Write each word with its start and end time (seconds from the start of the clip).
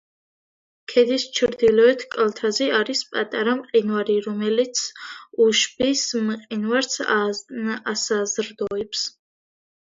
ქედის 0.91 1.25
ჩრდილოეთ 1.39 2.05
კალთაზე 2.15 2.69
არის 2.77 3.01
პატარა 3.11 3.53
მყინვარი, 3.59 4.15
რომელიც 4.29 4.81
უშბის 5.49 6.07
მყინვარს 6.31 6.99
ასაზრდოებს. 7.93 9.05